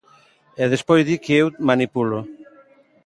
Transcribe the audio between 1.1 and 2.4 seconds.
que eu manipulo.